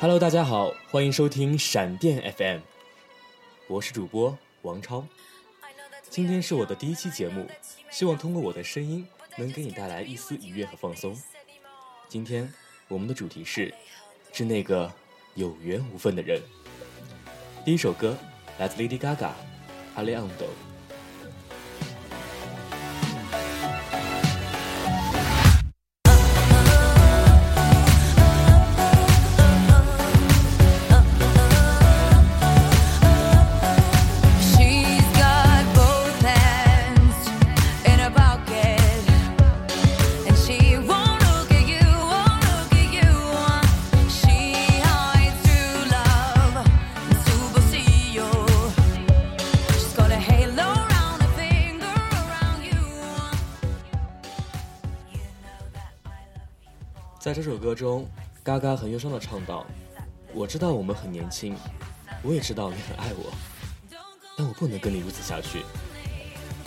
[0.00, 2.60] Hello，大家好，欢迎收听闪电 FM，
[3.66, 5.04] 我是主播王超。
[6.08, 7.48] 今天是我的第一期节目，
[7.90, 9.04] 希望通过我的声音
[9.36, 11.20] 能给你带来一丝愉悦和放松。
[12.08, 12.48] 今天
[12.86, 13.74] 我们的主题是
[14.32, 14.88] 致那个
[15.34, 16.40] 有缘无分的人。
[17.64, 18.16] 第一首歌
[18.56, 19.32] 来自 Lady Gaga，
[19.96, 20.46] 《Aleando
[57.18, 58.08] 在这首歌中，
[58.44, 59.66] 嘎嘎很忧伤的唱道
[60.32, 61.56] ：“我知道我们很年轻，
[62.22, 63.32] 我也知道你很爱我，
[64.36, 65.64] 但我不能跟你如此下去。”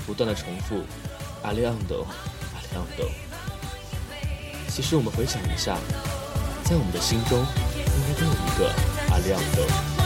[0.05, 0.81] 不断的重复，
[1.41, 2.03] 阿利昂德，
[2.53, 3.09] 阿利昂德。
[4.67, 5.77] 其实我们回想一下，
[6.65, 8.69] 在我们的心中，应该都有一个
[9.09, 10.00] 阿利昂德。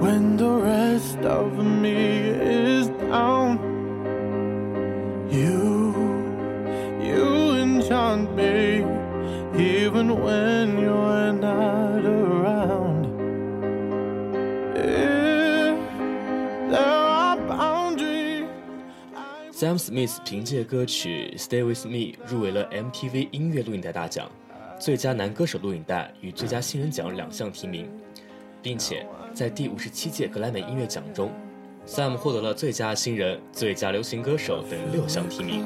[0.00, 3.58] when the rest of me is down.
[5.30, 5.94] You,
[7.00, 8.84] you enchant me
[9.56, 13.06] even when you're not around.
[14.76, 15.76] If
[16.70, 18.48] there are boundaries.
[19.14, 24.30] I Sam Smith 凭借歌曲《Stay with Me》入围了 MTV 音乐录影带大奖、
[24.80, 27.88] 最佳男歌手录影带与最佳新人奖两项提名，
[28.65, 31.31] 并且在第五十七届格莱美音乐奖中
[31.85, 35.65] ，Sam 获得了最佳新人、最佳流行歌手等六项提名。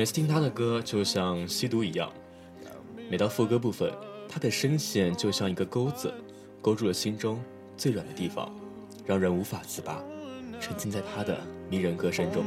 [0.00, 2.10] 每次听他的歌，就像吸毒一样。
[3.10, 3.92] 每到副歌部分，
[4.26, 6.10] 他的声线就像一个钩子，
[6.62, 7.38] 勾住了心中
[7.76, 8.50] 最软的地方，
[9.04, 10.02] 让人无法自拔，
[10.58, 12.42] 沉浸在他的迷人歌声中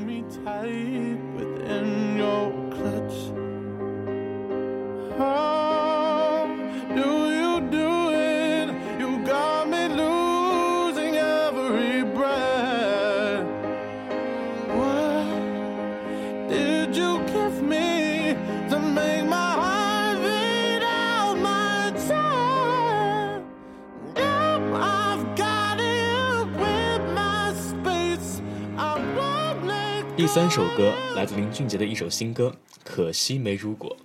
[30.33, 32.51] 三首歌来自林俊杰的一首新歌
[32.83, 33.95] 《可惜没如果》，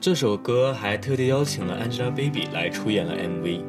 [0.00, 3.62] 这首歌还特地邀请了 Angelababy 来出演了 MV。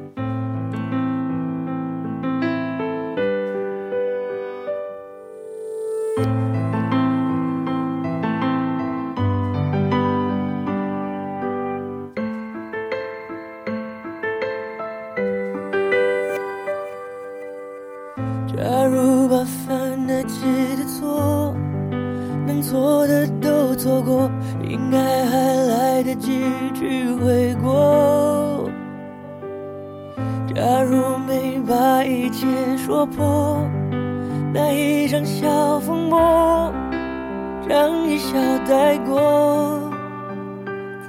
[18.57, 20.41] 假如把犯得起
[20.77, 21.34] 的错，
[22.55, 24.31] 能错的都错过，
[24.63, 26.41] 应该还来得及
[26.73, 28.69] 去悔过。
[30.55, 32.47] 假如没把一切
[32.77, 33.59] 说破，
[34.53, 36.71] 那一场小风波，
[37.67, 39.91] 让一笑带过，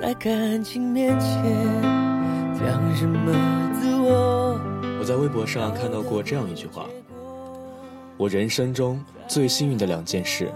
[0.01, 1.31] 在感情面前
[2.59, 3.33] 讲什么
[3.81, 4.59] 自我？
[4.99, 6.87] 我在微博上看到过这样一句话：
[8.17, 10.51] 我人生中最幸运的两件事，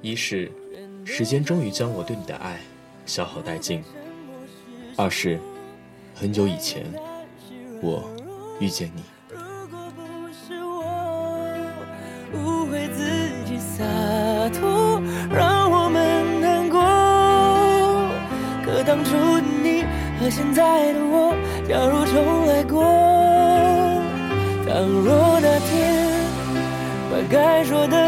[0.00, 0.50] 一是
[1.04, 2.60] 时间终于将我对你的爱
[3.06, 3.80] 消耗殆尽；
[4.96, 5.38] 二是
[6.14, 6.84] 很久以前
[7.80, 8.08] 我
[8.60, 9.02] 遇见你。
[13.58, 13.84] 洒
[14.58, 15.00] 脱
[15.30, 16.80] 让我们难过，
[18.64, 19.84] 可当初的你
[20.18, 21.32] 和现在的我，
[21.68, 22.82] 假如重来过，
[24.66, 25.70] 倘若那天
[27.08, 28.07] 把该说的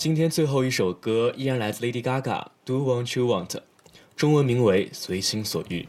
[0.00, 2.22] 今天最后一首歌依然来自 Lady Gaga，
[2.64, 3.48] 《Do What You Want》，
[4.16, 5.82] 中文名为《随心所欲》。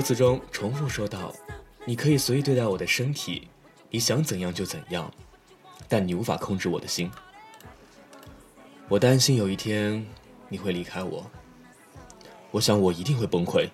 [0.00, 1.30] 歌词中重复说道
[1.84, 3.46] ：“你可以随意对待我的身体，
[3.90, 5.12] 你想怎样就怎样，
[5.90, 7.10] 但你无法控制我的心。
[8.88, 10.02] 我担心有一天
[10.48, 11.30] 你会离开我，
[12.50, 13.68] 我想我一定会崩溃。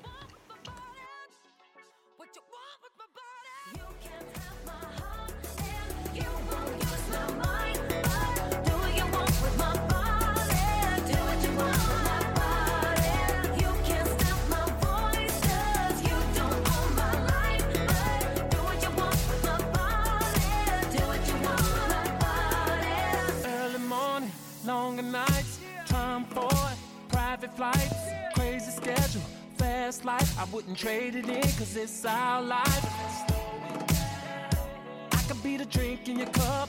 [28.34, 32.86] Crazy schedulefastlifei ”wouldn't trade it in cause it's our life
[35.12, 36.68] i could be the drink in your cup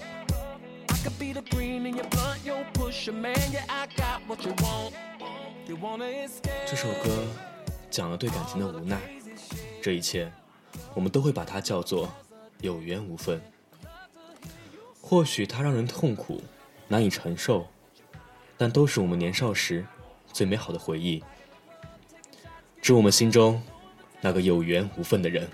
[0.89, 4.21] i could be the green in your blunt yo push a man yeah i got
[4.27, 4.93] what you want
[5.67, 7.23] you wanna escape 这首歌
[7.89, 8.99] 讲了对感情的无奈
[9.81, 10.31] 这一切
[10.93, 12.11] 我们都会把它叫做
[12.61, 13.41] 有缘无分
[15.01, 16.41] 或许它让人痛苦
[16.87, 17.67] 难以承受
[18.57, 19.85] 但都是我们年少时
[20.37, 21.23] 最美好的回忆
[22.79, 23.59] 致我们心中
[24.21, 25.49] 那个有缘无分的人。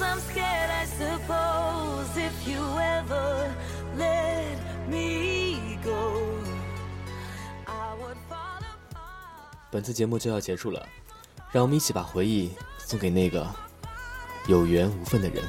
[0.00, 3.52] I'm scared，I suppose if you ever
[3.96, 4.56] let
[4.88, 9.66] me go，I would fall apart。
[9.70, 10.88] 本次节目就要结束了，
[11.52, 13.46] 让我们一起把回忆送给那个
[14.46, 15.44] 有缘无分的人。